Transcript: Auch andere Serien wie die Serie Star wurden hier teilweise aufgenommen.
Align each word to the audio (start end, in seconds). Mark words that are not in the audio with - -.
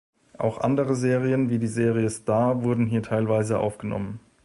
Auch 0.39 0.57
andere 0.57 0.95
Serien 0.95 1.51
wie 1.51 1.59
die 1.59 1.67
Serie 1.67 2.09
Star 2.09 2.63
wurden 2.63 2.87
hier 2.87 3.03
teilweise 3.03 3.59
aufgenommen. 3.59 4.19